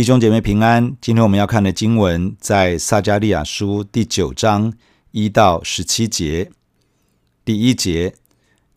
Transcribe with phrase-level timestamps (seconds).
[0.00, 4.72] 弟兄姐妹平安，今天我们要看的经文在撒迦利亚书第九章
[5.10, 6.50] 一到十七节。
[7.44, 8.14] 第一节，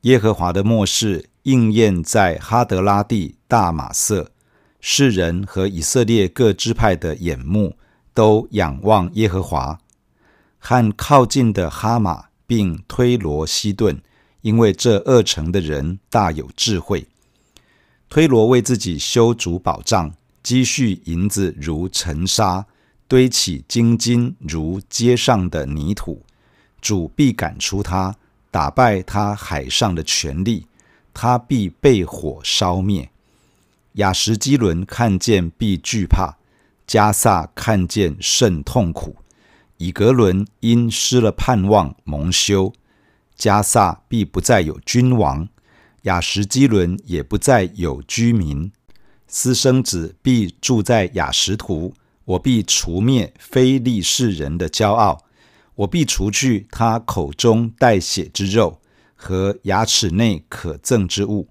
[0.02, 4.32] 耶和华的末世应验在哈德拉地大马色，
[4.82, 7.78] 世人和以色列各支派的眼目
[8.14, 9.80] 都仰望耶和华，
[10.60, 14.02] 和靠近的哈马并推罗西顿，
[14.42, 17.08] 因为这二城的人大有智慧。
[18.10, 20.14] 推罗为自己修筑保障。
[20.44, 22.68] 积蓄银子如尘沙，
[23.08, 26.22] 堆起金金如街上的泥土。
[26.82, 28.16] 主必赶出他，
[28.52, 30.68] 打败他海上的权力，
[31.14, 33.10] 他必被火烧灭。
[33.94, 36.38] 亚什基伦看见必惧怕，
[36.86, 39.16] 迦萨看见甚痛苦。
[39.78, 42.74] 以格伦因失了盼望蒙羞，
[43.38, 45.48] 迦萨必不再有君王，
[46.02, 48.72] 亚什基伦也不再有居民。
[49.36, 51.92] 私生子必住在雅实图，
[52.24, 55.24] 我必除灭非利士人的骄傲，
[55.74, 58.80] 我必除去他口中带血之肉
[59.16, 61.48] 和牙齿内可憎之物，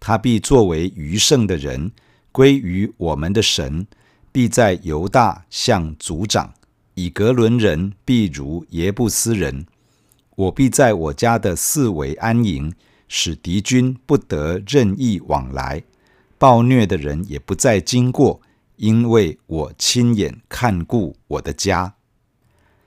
[0.00, 1.92] 他必作为余剩的人
[2.32, 3.86] 归于我们的神，
[4.32, 6.52] 必在犹大像族长，
[6.94, 9.64] 以格伦人必如耶布斯人，
[10.34, 12.74] 我必在我家的四围安营，
[13.06, 15.84] 使敌军不得任意往来。
[16.40, 18.40] 暴虐的人也不再经过，
[18.76, 21.96] 因为我亲眼看顾我的家。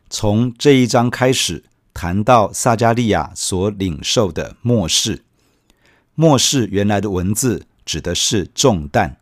[0.10, 5.24] 从这一章开始，谈到撒迦利亚所领受的末世。
[6.16, 9.18] 末世原来的文字指的是重担，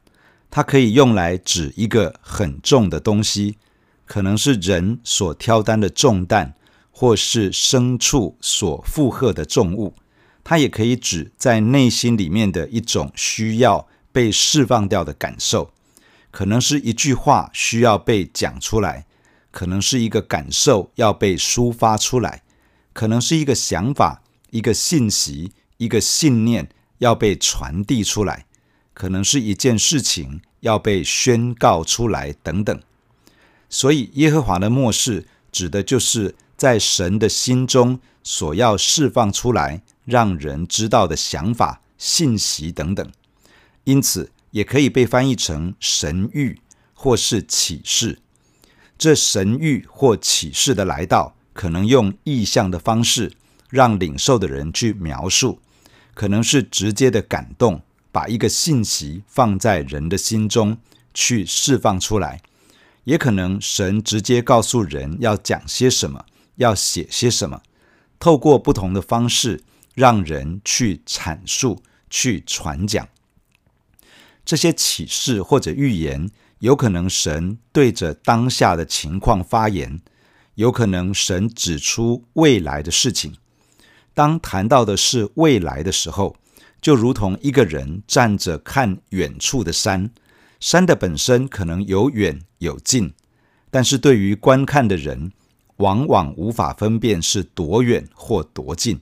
[0.50, 3.58] 它可以用来指一个很重的东西，
[4.06, 6.54] 可能是人所挑担的重担，
[6.92, 9.94] 或是牲畜所负荷的重物。
[10.42, 13.90] 它也可以指在内心里面的一种需要。
[14.12, 15.72] 被释放掉的感受，
[16.32, 19.06] 可能是一句话需要被讲出来，
[19.52, 22.44] 可能是一个感受要被抒发出来，
[22.94, 26.70] 可能是一个想法、一个信息、一个信念
[27.00, 28.46] 要被传递出来，
[28.94, 32.82] 可能是一件事情要被宣告出来等等。
[33.70, 43.10] 所以，耶和华的默示指的就是在神的心中所要释放出来，让人知道的想法、信息等等。
[43.84, 46.58] 因此，也可以被翻译成神谕
[46.94, 48.20] 或是启示。
[48.98, 53.34] 这神谕或启示的来到，可能用意象的方式
[53.70, 55.60] 让领受的人去描述，
[56.14, 57.82] 可能是直接的感动，
[58.12, 60.78] 把一个信息放在人的心中
[61.14, 62.38] 去释放出来；
[63.06, 66.26] 也可能神直接告诉人要讲些什么，
[66.58, 67.64] 要写些什么，
[68.20, 69.64] 透过不同的方式
[69.96, 73.08] 让人去阐述、去传讲。
[74.52, 76.30] 这些启示或者预言，
[76.60, 80.02] 有可能神对着当下的情况发言，
[80.56, 83.36] 有可能神指出未来的事情。
[84.14, 86.36] 当谈到的是未来的时候，
[86.82, 90.12] 就如同一个人站着看远处的山，
[90.60, 93.14] 山的本身可能有远有近，
[93.70, 95.32] 但是对于观看的人，
[95.78, 99.00] 往往无法分辨是多远或多近。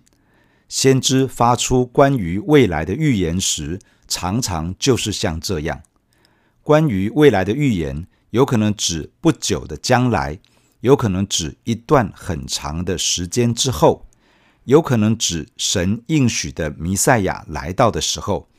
[0.68, 5.84] 先知发出关于未来的预言时，常常就是像这样，
[6.64, 10.40] 关于未来的预言，有可能指不久的将来，
[10.82, 14.08] 有可能指一段很长的时间之后，
[14.64, 18.50] 有可能指神应许的弥赛亚来到的时候，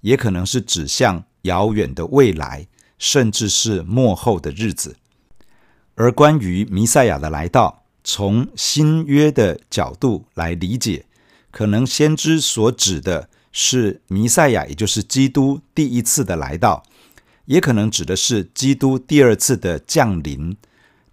[0.00, 4.96] 也可能是指向遥远的未来，甚至是末后的日子。
[5.96, 11.06] 而关于弥赛亚的来到，从新约的角度来理解，
[11.50, 13.28] 可能先知所指的。
[13.56, 16.82] 是弥赛亚，也就是基督第一次的来到，
[17.44, 20.56] 也可能指的是基督第二次的降临。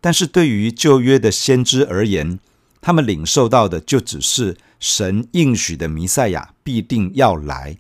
[0.01, 2.39] 但是对于旧约的先知而言，
[2.81, 7.77] 他们领受到的就只是神应许的弥赛亚必定要来。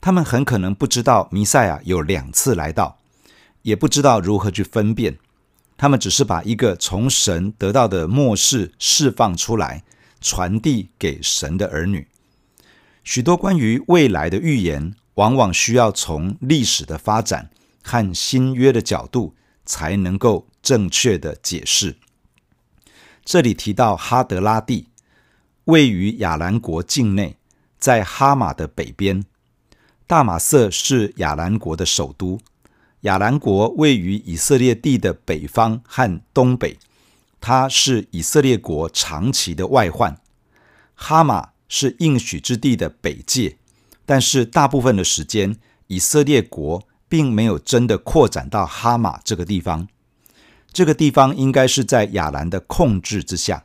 [0.00, 2.98] 他们很可能不知道弥赛亚有两次来到，
[3.60, 5.18] 也不知道如何去分辨。
[5.76, 9.84] 他们只是把一个从神得到的末世释放出来，
[10.22, 12.08] 传递给神的儿女。
[13.04, 17.50] 许多关于未来的预言，往往需要从历史的发展
[17.82, 19.34] 和新约的角度
[19.66, 21.96] 才能够正确的解释。
[23.24, 24.88] 这里提到哈德拉地，
[25.64, 27.36] 位于亚兰国境内，
[27.78, 29.24] 在哈马的北边。
[30.06, 32.40] 大马色是亚兰国的首都。
[33.00, 36.78] 亚兰国位于以色列地的北方和东北，
[37.40, 40.16] 它是以色列国长期的外患。
[40.94, 41.51] 哈马。
[41.74, 43.56] 是应许之地的北界，
[44.04, 49.88] 但是大部分的时间，以色列国并没有真的扩展到哈马这个地方。
[50.70, 53.64] 这个地方应该是在亚兰的控制之下。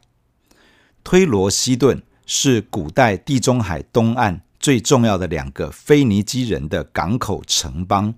[1.03, 8.15] 推罗、西顿是古代地中海东岸最重要的两个腓尼基人的港口城邦，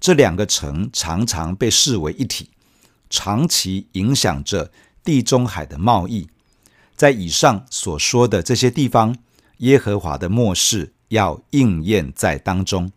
[0.00, 2.48] 这两个城常常被视为一体，
[3.10, 4.72] 长期影响着
[5.04, 6.30] 地中海的贸易。
[7.00, 9.16] 在以上所说的这些地方，
[9.60, 12.92] 耶和华的末世要应验在当中。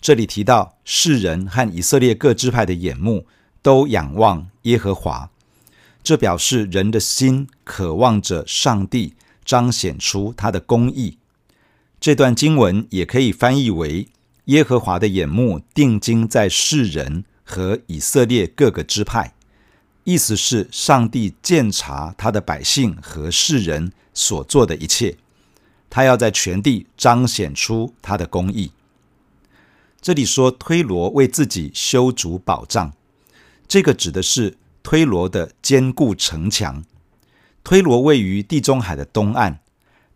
[0.00, 3.26] 这里提到世人和以色列各支派的眼目
[3.62, 5.28] 都仰望耶和华。
[6.04, 11.18] 这表示人的心渴望着上帝彰显出他的公义。
[11.98, 14.06] 这段经文也可以翻译为：
[14.44, 19.34] 耶和华的眼目定睛在世人和以色列各个支派，
[20.04, 25.16] 意思是上帝鉴察他的百姓和世人所做的一切，
[25.88, 28.72] 他要在全地彰显出他的公义。
[30.00, 32.92] 这里说推罗为自己修筑保障，
[33.66, 34.58] 这个指的是。
[34.84, 36.82] 推罗的坚固城墙，
[37.62, 39.60] 推罗位于地中海的东岸。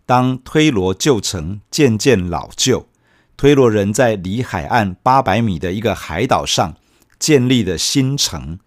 [0.05, 2.89] 当推罗旧城渐渐老旧，
[3.37, 6.75] 推罗人在离海岸八百米的一个海岛上
[7.17, 8.59] 建立了新城。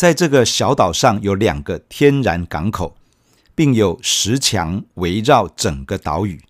[0.00, 2.96] 在这个小岛上有两个天然港口，
[3.54, 6.40] 并有石墙围绕整个岛屿。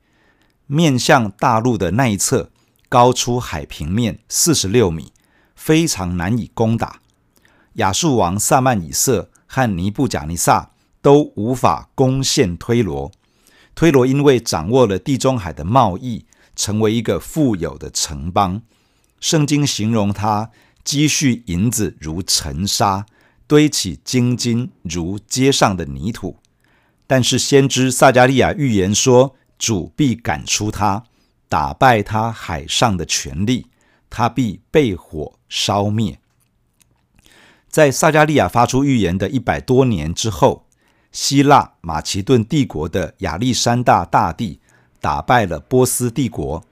[0.69, 2.53] 面向大陆的那一侧，
[2.89, 5.13] 高出海平面四十六米，
[5.57, 7.01] 非常难以攻打。
[7.73, 10.71] 亚述王撒曼以色和尼布甲尼撒
[11.03, 13.11] 都无法攻陷推罗。
[13.75, 16.25] 推罗因为掌握了地中海的贸易，
[16.55, 18.63] 成为一个富有的城邦。
[19.19, 20.53] 圣经形容他
[20.85, 23.07] 积蓄银子如尘沙，
[23.51, 26.37] 堆起金金如街上的泥土。
[27.09, 31.03] 但是先知撒迦利亚预言说，主必赶出他，
[31.49, 33.67] 打败他海上的权力，
[34.09, 36.21] 他必被火烧灭。
[37.69, 40.69] 在撒迦利亚发出预言的一百多年之后，
[41.11, 44.61] 希腊马其顿帝国的亚历山大大帝
[45.01, 46.65] 打败了波斯帝国，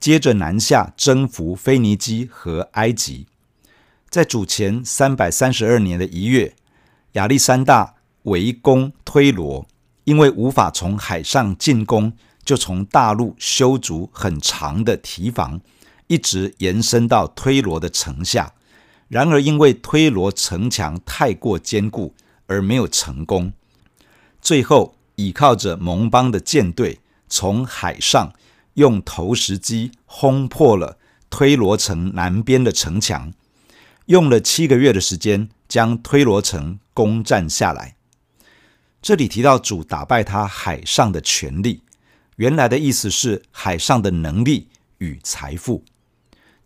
[0.00, 3.26] 接着南下征服腓尼基和埃及。
[4.14, 6.54] 在主前三百三十二年的一月，
[7.14, 9.66] 亚历山大围攻推罗，
[10.04, 12.12] 因为无法从海上进攻，
[12.44, 15.60] 就从大陆修筑很长的堤防，
[16.06, 18.52] 一直延伸到推罗的城下。
[19.08, 22.14] 然而，因为推罗城墙太过坚固，
[22.46, 23.52] 而没有成功。
[24.40, 28.32] 最后，倚靠着盟邦的舰队，从海上
[28.74, 33.32] 用投石机轰破了推罗城南边的城墙，
[34.06, 37.96] 用了七个月的时间，将推罗城攻占下来。
[39.00, 41.82] 这里提到主打败他海上的权力，
[42.36, 44.68] 原来的意思是海上的能力
[44.98, 45.84] 与财富。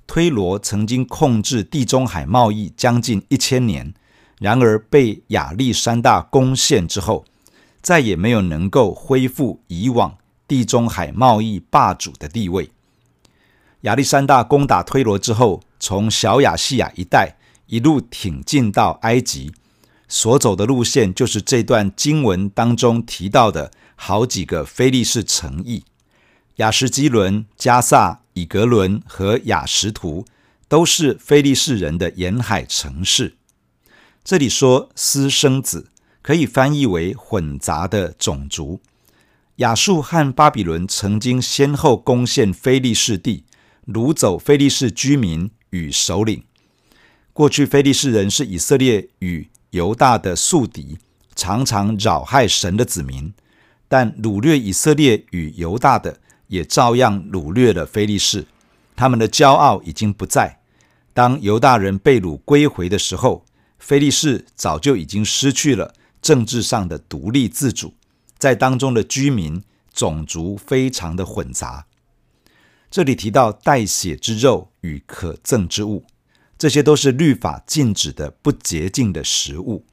[0.06, 3.92] 推罗曾经控制地中海贸易将近一千年，
[4.38, 7.24] 然而被亚历山大攻陷之后，
[7.82, 12.70] 再也没有能够恢复以往地中海贸易霸主的地位。
[13.82, 17.36] 亚历山大攻打推罗之后，从小亚细亚一带
[17.66, 19.52] 一路挺进到埃及，
[20.08, 25.84] 所走的路线就是这段经文当中提到的好几个非利士城邑：
[26.56, 28.20] 亚什基伦、加萨。
[28.38, 30.24] 以格伦和亚什图
[30.68, 33.34] 都是非利士人的沿海城市。
[34.22, 35.88] 这里说私生子，
[36.22, 38.80] 可以翻译为混杂的种族。
[39.56, 43.42] 亚述和巴比伦曾经先后攻陷非利士地，
[43.84, 46.42] 掳走非利士居民与首领。
[47.32, 50.98] 过去非利士人是以色列与犹大的宿敌，
[51.34, 53.32] 常常扰害神的子民，
[53.88, 56.20] 但掳掠以色列与犹大的。
[56.48, 58.46] 也照样掳掠了非利士，
[58.96, 60.60] 他们的骄傲已经不在。
[61.12, 63.44] 当犹大人被掳归回的时候，
[63.78, 67.92] 非利士早就已经失去了政治上的独立自主，
[68.38, 71.84] 在当中的居民种族非常的混杂。
[72.90, 76.04] 这里提到带血之肉与可憎之物，
[76.58, 79.84] 这些都是律法禁止的不洁净的食物。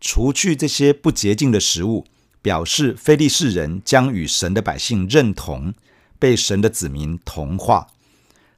[0.00, 2.06] 除去这些不洁净的食物。
[2.42, 5.74] 表示非利士人将与神的百姓认同，
[6.16, 7.88] 被神的子民同化，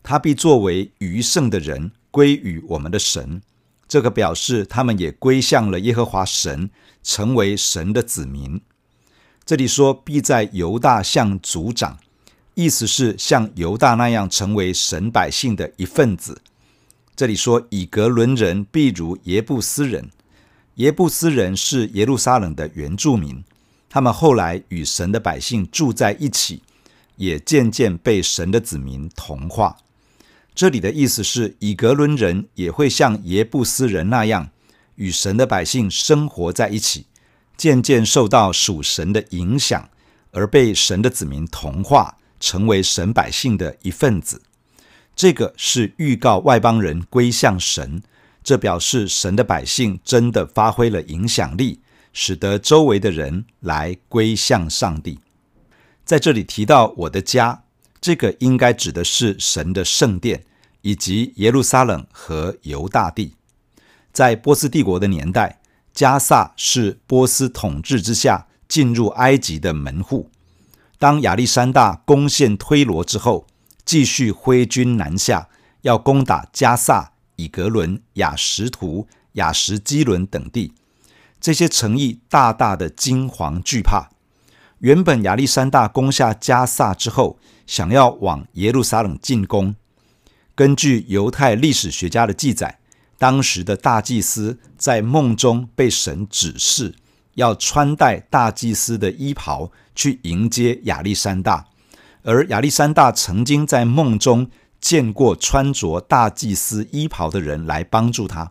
[0.03, 3.41] 他必作为余剩的人归于我们的神。
[3.89, 6.69] 这个表示他们也归向了耶和华神，
[7.03, 8.61] 成为神的子民。
[9.47, 11.99] 这里说必在犹大像族长，
[12.59, 16.43] 意思是像犹大那样成为神百姓的一份子。
[17.15, 20.11] 这里说以格伦人必如耶布斯人，
[20.75, 23.45] 耶布斯人是耶路撒冷的原住民。
[23.89, 26.63] 他们后来与神的百姓住在一起，
[27.15, 29.77] 也渐渐被神的子民同化。
[30.53, 34.51] 这里的意思是，以格伦人也会像耶布斯人那样，
[34.97, 37.07] 与神的百姓生活在一起，
[37.57, 39.89] 渐渐受到属神的影响，
[40.33, 44.43] 而被神的子民同化，成为神百姓的一份子。
[45.17, 48.03] 这个是预告外邦人归向神，
[48.45, 51.81] 这表示神的百姓真的发挥了影响力，
[52.13, 55.19] 使得周围的人来归向上帝。
[56.05, 57.65] 在这里提到我的家，
[58.01, 60.45] 这个应该指的是神的圣殿，
[60.83, 63.35] 以及耶路撒冷和犹大地。
[64.13, 65.61] 在波斯帝国的年代，
[65.93, 70.31] 加萨是波斯统治之下进入埃及的门户。
[70.99, 73.47] 当亚历山大攻陷推罗之后，
[73.85, 75.49] 继续挥军南下，
[75.83, 80.75] 要攻打加萨、以格伦、亚什图、亚什基伦等地。
[81.41, 84.11] 这些城邑大大的惊惶惧怕。
[84.81, 89.77] 原本亚历山大攻下加萨之后，想要往耶路撒冷进攻。
[90.57, 92.81] 根据犹太历史学家的记载，
[93.17, 96.97] 当时的大祭司在梦中被神指示，
[97.39, 101.67] 要穿戴大祭司的衣袍去迎接亚历山大。
[102.25, 108.51] 而亚历山大曾经在梦中见过穿着大祭司衣袍的人来帮助他。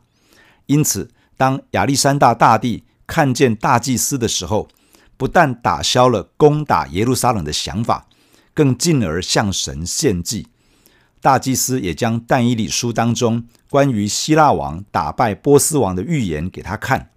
[0.67, 4.70] 因此，当亚历山大大帝看见大祭司的时候，
[5.17, 8.08] 不但打消了攻打耶路撒冷的想法，
[8.53, 10.48] 更进而向神献祭。
[11.20, 17.10] 大祭司也将但以理书当中关于希腊王打败波斯王的预言给他看。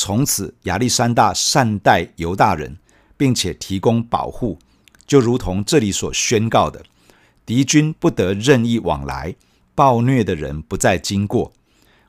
[0.00, 2.76] 从此，亚历山大善待犹大人，
[3.16, 4.56] 并且提供保护，
[5.08, 6.84] 就如同这里所宣告的：
[7.44, 9.34] 敌军不得任意往来，
[9.74, 11.52] 暴虐的人不再经过。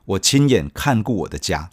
[0.04, 1.70] 我亲眼看顾我的家，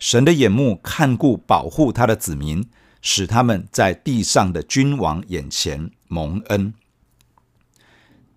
[0.00, 2.68] 神的眼目看顾保护他的子民。
[3.06, 6.72] 使他们在地上的君王眼前蒙恩。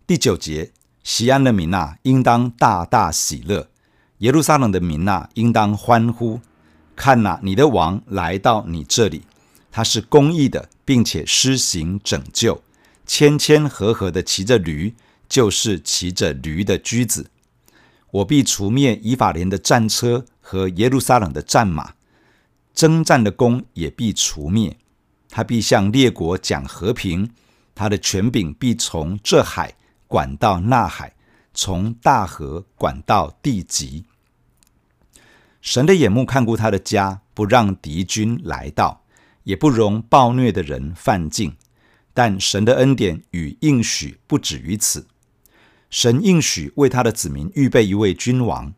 [0.05, 0.71] 第九节，
[1.05, 3.69] 西安的民哪，应当大大喜乐；
[4.17, 6.41] 耶路撒冷的民哪，应当欢呼。
[6.97, 9.21] 看呐，你的王来到你这里，
[9.71, 12.63] 他是公义的，并且施行拯救，
[13.05, 14.95] 谦谦和和的骑着驴，
[15.29, 17.29] 就是骑着驴的驹子。
[18.09, 21.93] 我必除灭以法莲的战车和耶路撒冷的战马。
[22.73, 24.75] 征战的弓也必除灭，
[25.29, 27.29] 他必向列国讲和平，
[27.75, 29.75] 他的权柄必从这海
[30.07, 31.13] 管到那海，
[31.53, 34.05] 从大河管到地极。
[35.61, 39.03] 神的眼目看顾他的家，不让敌军来到，
[39.43, 41.55] 也不容暴虐的人犯境。
[42.13, 45.07] 但神的恩典与应许不止于此，
[45.89, 48.73] 神应许为他的子民预备一位君王，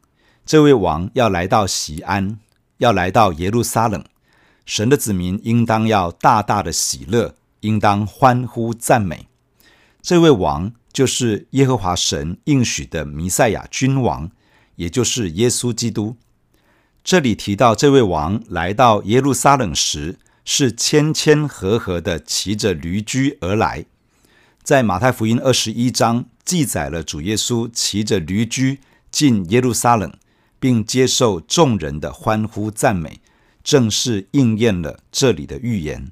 [0.45, 2.39] 这位王要来到西安。
[2.79, 4.01] 要来到耶路撒冷，
[4.65, 9.27] 神的子民应当要大大的喜乐，应当欢呼赞美。
[10.01, 14.31] 这位王就是耶和华神应许的弥赛亚君王，
[14.77, 16.15] 也就是耶稣基督。
[17.03, 23.85] 这里提到这位王来到耶路撒冷时，是谦谦和和的骑着驴驹而来。
[24.63, 28.79] 在马太福音二十一章记载了主耶稣骑着驴驹
[29.11, 30.11] 进耶路撒冷。
[30.61, 33.21] 并接受众人的欢呼赞美，
[33.63, 36.11] 正是应验了这里的预言。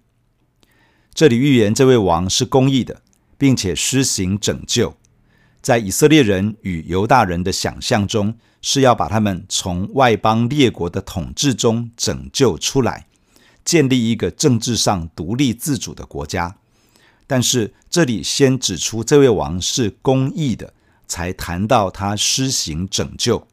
[1.14, 3.02] 这里预言这位王是公义的，
[3.38, 4.96] 并且施行拯救。
[5.62, 8.38] 在以色列人与犹大人的想象中，
[8.70, 13.08] 是要把他们从外邦列国的统治中拯救出来，
[13.64, 16.58] 建立一个政治上独立自主的国家。
[17.26, 20.74] 但是这里先指出这位王是公义的，
[21.08, 23.48] 才谈到他施行拯救。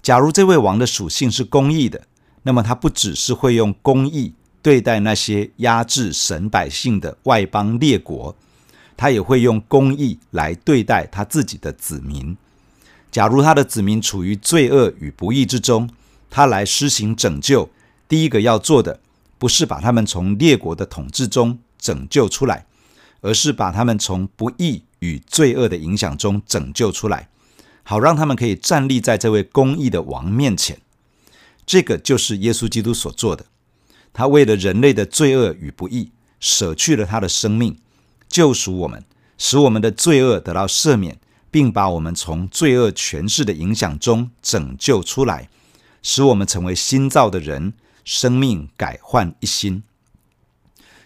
[0.00, 2.06] 假如这位王的属性是公义的，
[2.44, 8.34] 那么他不只是会用公义对待那些压制神百姓的外邦列国，
[8.96, 12.34] 他也会用公义来对待他自己的子民。
[13.12, 15.88] 假如他的子民处于罪恶与不义之中，
[16.30, 17.68] 他来施行拯救，
[18.08, 18.98] 第一个要做的
[19.38, 22.64] 不是把他们从列国的统治中拯救出来，
[23.20, 27.28] 而是把他们从不义与罪恶的影响中拯救出来。
[27.84, 30.80] 好让他们可以站立在这位公义的王面前，
[31.66, 33.44] 这个就是耶稣基督所做的。
[34.14, 37.76] 他为了人类的罪恶与不义，舍去了他的生命，
[38.28, 39.04] 救赎我们，
[39.36, 41.18] 使我们的罪恶得到赦免，
[41.52, 45.48] 并把我们从罪恶权势的影响中拯救出来，
[46.02, 49.84] 使我们成为新造的人，生命改换一新。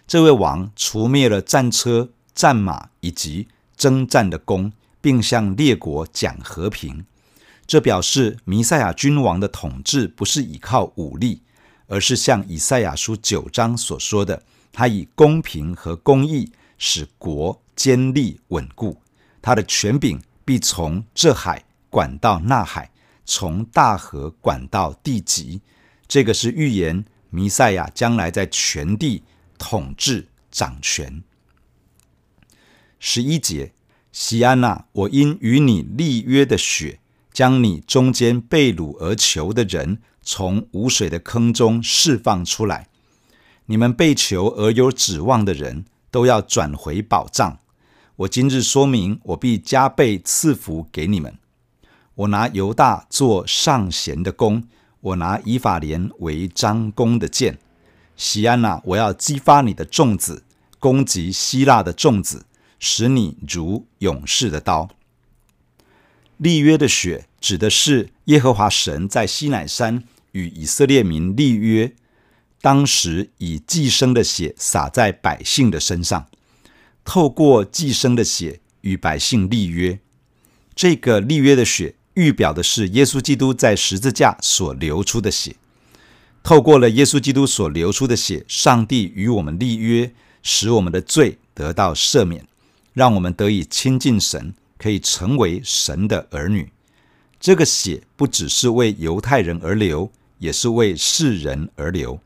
[0.07, 4.73] 这位王除灭了战车、战马以及征战的弓。
[4.99, 7.07] 并向列国讲和平，
[7.65, 11.43] 这表示弥赛亚君王的统治不是依靠武力，
[11.87, 19.01] 而是像以赛亚书九章所说的，他以公平和公义使国坚立稳固，
[19.41, 22.91] 他的权柄必从这海管到那海，
[23.25, 25.61] 从大河管到地极。
[26.07, 29.25] 这个是预言弥赛亚将来在全地
[29.59, 31.25] 统治掌权。
[33.01, 33.73] 十一节，
[34.13, 37.01] 锡安哪，我因与你立约的血，
[37.33, 42.89] 将你中间被掳而囚的人从无水的坑中释放出来。
[43.67, 47.59] 你们被囚而有指望的人都要转回保障。
[48.17, 51.37] 我今日说明，我必加倍赐福给你们。
[52.15, 54.65] 我拿犹大做上弦的弓，
[55.01, 57.59] 我拿以法莲为张弓的箭。
[58.17, 60.45] 锡安哪，我要激发你的众子，
[60.79, 62.47] 攻击希腊的众子，
[62.79, 64.89] 使你如勇士的刀。
[66.39, 71.93] 立约的血指的是耶和华神在西乃山与以色列民立约，
[72.63, 76.27] 当时以祭牲的血洒在百姓的身上。
[77.07, 80.01] 透过祭牲的血与百姓立约，
[80.75, 85.55] 这个立约的血预表的是耶稣基督在十字架所流出的血。
[86.43, 92.45] 透过了耶稣基督所流出的血，上帝与我们立约，使我们的罪得到赦免，
[92.93, 96.73] 让我们得以亲近神，可以成为神的儿女。
[97.39, 102.19] 这个血不只是为犹太人而流，也是为世人而流。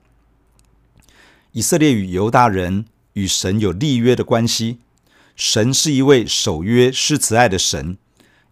[1.53, 2.87] 以色列与犹大人。
[3.15, 4.79] 与神有立约的关系，
[5.37, 7.99] 神是一位守约施慈爱的神，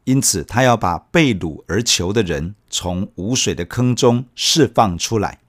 [0.04, 5.40] 因此他要把被掳而囚的人从无水的坑中释放出来。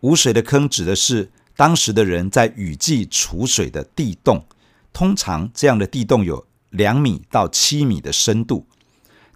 [0.00, 4.44] 无水的坑指的是当时的人在雨季储水的地洞，
[4.92, 8.66] 通常这样的地洞有两米到七米的深度。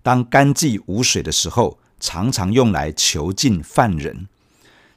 [0.03, 4.29] 当干季无水的时候，常常用来囚禁犯人。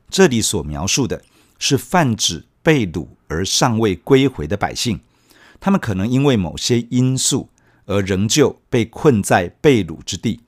[0.09, 1.23] 这里所描述的
[1.57, 2.45] 是泛指。
[2.67, 4.99] 被掳而尚未归回的百姓，
[5.59, 7.49] 他们可能因为某些因素
[7.85, 10.41] 而仍旧被困在被掳之地。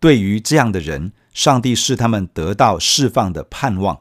[0.00, 4.00] 对于这样的人，上帝是他们得到释放的盼望。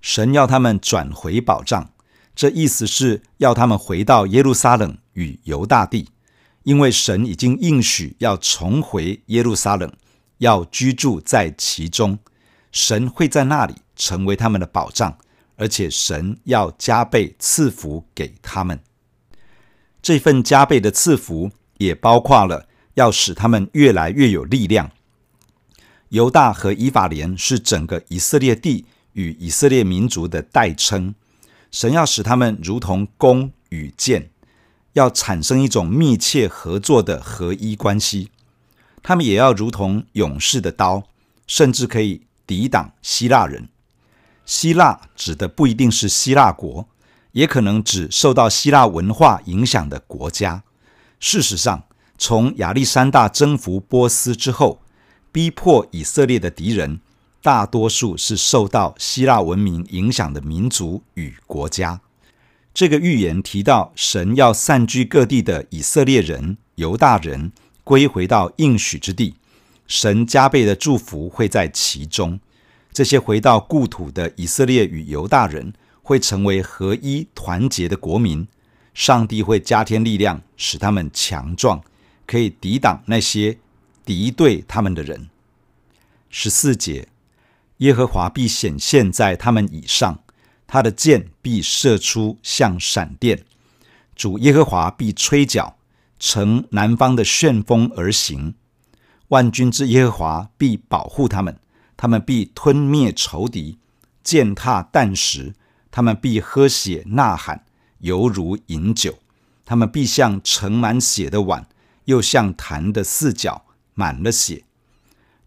[0.00, 1.90] 神要他们转回保障，
[2.34, 6.08] 这意思是要他们回到耶路撒冷与犹大地，
[6.62, 9.92] 因为神已经应许要重回耶路撒冷，
[10.38, 12.18] 要居住在其中。
[12.70, 15.18] 神会在那里成为他们的保障。
[15.58, 18.80] 而且神要加倍赐福给他们，
[20.00, 24.90] 这份加倍的赐福也包括了要使他们越来越有力量。
[26.10, 31.14] 犹大和以法莲是整个以色列地与以色列民族的代称，
[31.70, 34.30] 神要使他们如同弓与箭，
[34.92, 38.30] 要产生一种密切合作的合一关系。
[39.02, 41.08] 他们也要如同勇士的刀，
[41.46, 43.68] 甚至可以抵挡希腊人。
[44.48, 46.88] 希腊指的不一定是希腊国，
[47.32, 50.64] 也可能指受到希腊文化影响的国家。
[51.20, 51.84] 事实上，
[52.16, 54.80] 从亚历山大征服波斯之后，
[55.30, 57.00] 逼迫以色列的敌人，
[57.42, 62.00] 大多数是受到希腊文明影响的民族与国家。
[62.72, 67.52] 这个预言提到，神要散居各地的以色列人、犹大人
[67.84, 69.34] 归回到应许之地，
[69.86, 72.40] 神加倍的祝福会在其中。
[72.98, 78.48] 这些回到故土的以色列与犹大人会成为合一团结的国民，
[78.92, 81.80] 上帝会加添力量，使他们强壮，
[82.26, 83.58] 可以抵挡那些
[84.04, 85.30] 敌对他们的人。
[86.28, 87.06] 十四节，
[87.76, 90.18] 耶和华必显现在他们以上，
[90.66, 93.44] 他的箭必射出像闪电，
[94.16, 95.76] 主耶和华必吹角，
[96.18, 98.54] 乘南方的旋风而行，
[99.28, 101.60] 万军之耶和华必保护他们。
[101.98, 103.78] 他们必吞灭仇敌，
[104.22, 105.52] 践踏啖食；
[105.90, 107.64] 他们必喝血呐喊，
[107.98, 109.18] 犹如饮酒。
[109.64, 111.66] 他们必像盛满血的碗，
[112.04, 114.64] 又像坛的四角满了血。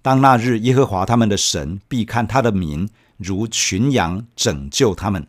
[0.01, 5.25] 当那日，耶和华他们的神必看他的民如群羊，拯救他们，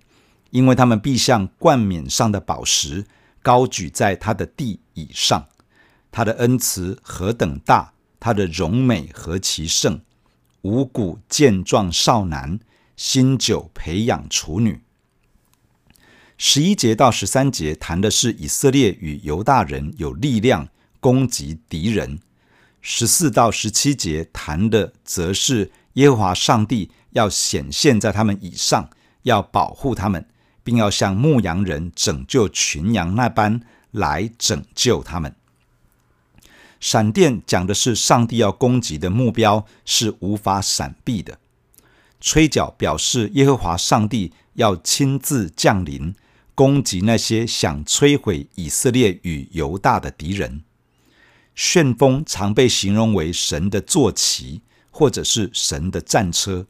[0.51, 3.07] 因为他们必像冠冕上的宝石，
[3.43, 5.47] 高举在他的地以上。
[6.11, 10.01] 他的恩慈何等大，他的荣美何其盛。
[10.63, 12.61] 五谷健壮少男，
[12.97, 14.81] 新酒培养处女。
[16.39, 20.69] 十一节到十三节谈的是以色列与犹大人有力量
[21.01, 22.21] 攻击敌人。
[22.81, 28.89] 十四到十七节谈的则是耶和华上帝要显现在他们以上，
[29.23, 30.29] 要保护他们，
[30.63, 35.35] 并要像牧羊人拯救群羊那般来拯救他们。
[36.83, 41.39] 闪电讲的是上帝要攻击的目标是无法闪避的，
[42.21, 46.13] 吹角表示耶和华上帝要亲自降临，
[46.57, 50.65] 攻击那些想摧毁以色列与犹大的敌人。
[51.55, 56.67] 旋风常被形容为神的坐骑，或者是神的战车。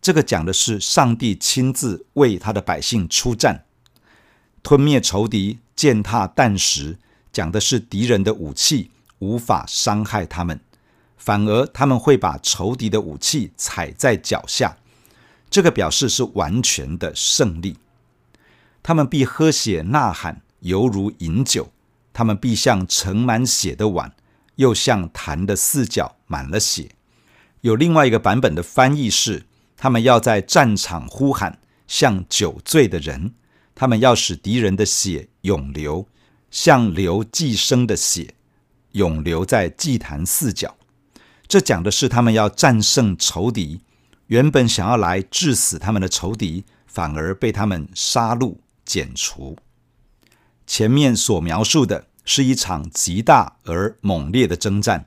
[0.00, 3.64] 这个讲的是上帝亲自为他的百姓出战，
[4.62, 6.98] 吞灭仇敌，践踏弹石，
[7.32, 10.60] 讲的是敌人的武器无法伤害他们，
[11.16, 14.76] 反而他们会把仇敌的武器踩在脚下。
[15.48, 17.78] 这个表示是完全的胜利。
[18.82, 21.70] 他们必喝血呐喊，犹如饮酒；
[22.12, 24.12] 他们必像盛满血的碗，
[24.56, 26.90] 又像坛的四角满了血。
[27.62, 29.44] 有另外一个版本的翻译是：
[29.76, 33.32] 他们要在战场呼喊，像酒醉的人；
[33.74, 36.06] 他们要使敌人的血涌流，
[36.50, 38.34] 像流寄生的血，
[38.92, 40.76] 涌流在祭坛四角。
[41.46, 43.80] 这讲的是他们要战胜仇敌。
[44.26, 49.56] 原本想要来致死他们的仇敌，反而被他们杀戮剪除。
[50.66, 55.06] 前面所描述的是一场极大而猛烈的征战，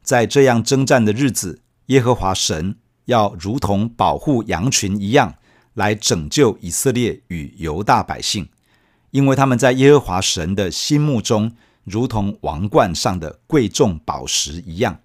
[0.00, 5.34] 在这样征战的日子，耶和华神要如同保护羊群一样，
[5.74, 8.48] 来拯救以色列与犹大百姓，
[9.10, 15.00] 因为他们在耶和华神的心目中，如同王冠上的贵重宝石一样。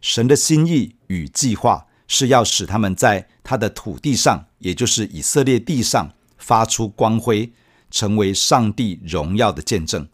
[0.00, 1.86] 神的心意与计划。
[2.08, 7.54] 是要使他们在他的土地上，也就是以色列地上发出光辉，
[7.90, 10.06] 成为上帝荣耀的见证。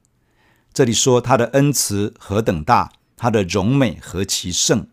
[0.73, 4.87] 这里说他的恩慈何等大，他的荣美何其盛。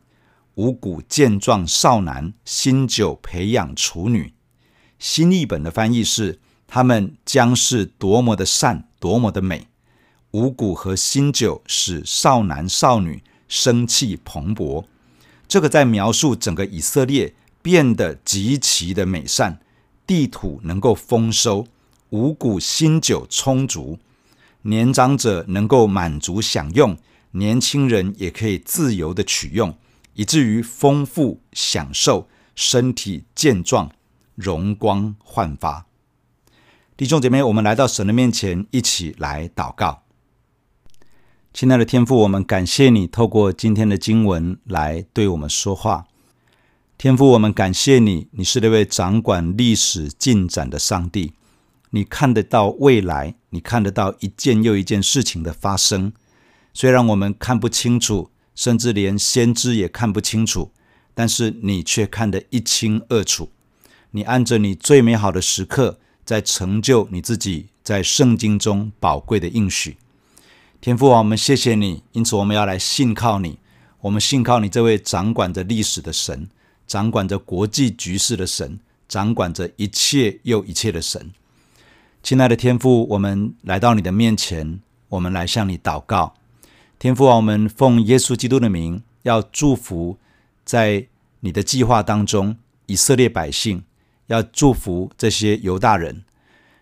[0.56, 4.34] 五谷健壮少男，新酒培养处女。
[4.98, 9.68] 新译本的翻译是：他们将是多么的善，多么的美。
[10.36, 14.84] 五谷和新酒使少男少女生气蓬勃。
[15.48, 19.62] 这个在描述整个以色列变得极其的美善，
[20.06, 21.66] 地土能够丰收，
[22.10, 23.98] 五谷新酒充足，
[24.64, 26.98] 年长者能够满足享用，
[27.32, 29.78] 年轻人也可以自由的取用，
[30.16, 33.90] 以至于丰富享受，身体健壮，
[34.36, 35.86] 容光焕发。
[36.98, 40.05] 弟兄姐妹，我们来到神的面前，一起来祷告。
[41.58, 46.06] 亲爱的天父，我们感谢你透过今天的经文来对我们说话。
[46.98, 51.32] 天父，我们感谢你，你是那位掌管历史进展的上帝，
[51.92, 56.12] 你看得到未来，你看得到一件又一件事情的发生。
[56.74, 60.72] 虽然我们看不清楚，甚至连先知也看不清楚，
[61.14, 63.50] 但是你却看得一清二楚。
[64.12, 69.96] 你按着你最美好的时刻，在成就你自己在圣经中宝贵的应许。
[70.86, 73.58] 天父啊，我们谢谢你，因此我们要来信靠你。
[74.02, 76.48] 我们信靠你这位掌管着历史的神，
[76.86, 81.32] 掌管着国际局势的神，掌管着一切又一切的神。
[82.22, 86.36] 亲爱的天父，我们来到你的面前，我们来向你祷告。
[87.00, 90.20] 天父啊，我们奉耶稣基督的名，要祝福
[90.64, 91.08] 在
[91.40, 93.82] 你的计划当中以色列百姓，
[94.28, 96.24] 要祝福这些犹大人。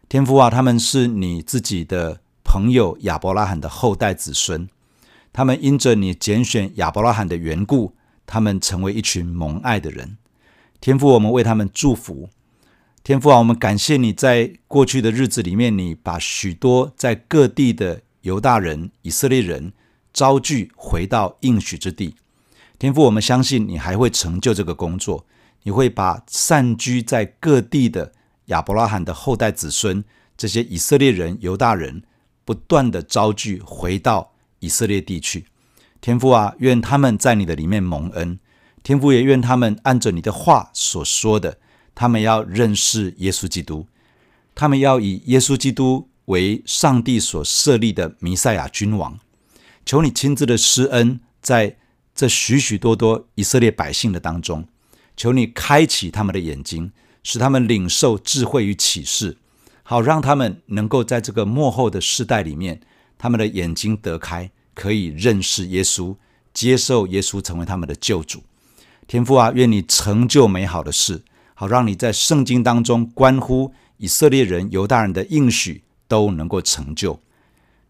[0.10, 2.20] 天父啊，他们是你自己的。
[2.54, 4.70] 朋友亚伯拉罕的后代子孙，
[5.32, 7.96] 他们因着你拣选亚伯拉罕的缘故，
[8.28, 10.18] 他们成为一群蒙爱的人。
[10.80, 12.30] 天父，我们为他们祝福。
[13.04, 19.74] 天父啊，我们感谢你在过去的日子里面，你把许多在各地的犹大人、以色列人
[20.14, 22.14] 招聚回到应许之地。
[22.78, 25.26] 天父，我们相信你还会成就这个工作，
[25.64, 28.12] 你会把散居在各地的
[28.46, 30.04] 亚伯拉罕的后代子孙，
[30.38, 32.04] 这些以色列人、犹大人。
[32.46, 35.46] 不断的招聚回到以色列地区，
[36.02, 38.40] 天父啊，愿他们在你的里面蒙恩，
[38.82, 41.58] 天父也愿他们按着你的话所说的，
[41.96, 43.88] 他们要认识耶稣基督，
[44.56, 49.20] 他们要以耶稣基督为上帝所设立的弥赛亚君王。
[49.86, 51.78] 求你亲自的施恩在
[52.16, 54.68] 这许许多多以色列百姓的当中，
[55.18, 59.38] 求你开启他们的眼睛，使他们领受智慧与启示。
[59.84, 62.82] 好，让他们能够在这个幕后的世代里面，
[63.18, 66.16] 他们的眼睛得开，可以认识耶稣，
[66.54, 68.44] 接受耶稣成为他们的救主。
[69.06, 77.20] 天父啊，愿你成就美好的事，好让你在圣经当中关乎以色列人、犹大人的应许都能够成就。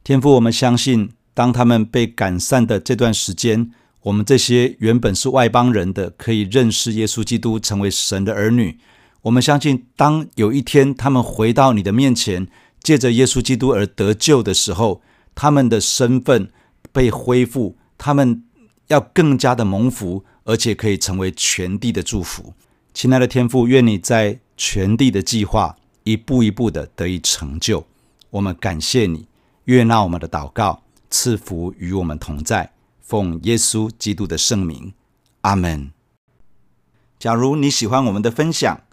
[0.03, 8.79] 天父，我们相信，当他们被赶散的这段时间，我们这些原本是外邦人的，可以认识耶稣基督，成为神的儿女。
[9.23, 12.47] 我们相信，当有一天他们回到你的面前，
[12.81, 15.01] 借着耶稣基督而得救的时候，
[15.33, 16.51] 他们的身份
[16.91, 18.43] 被恢复，他们
[18.87, 22.53] 要更加的蒙福，而且可以成为全地的祝福。
[22.93, 27.87] 亲爱的天父，愿你在全地的计划一步一步的得以成就。
[28.29, 29.27] 我们感谢你，
[29.65, 32.71] 悦纳我们的祷告，赐福与我们同在。
[33.01, 34.93] 奉耶稣基督的圣名，
[35.41, 35.91] 阿门。
[37.17, 38.81] 假如你喜欢我们的分享，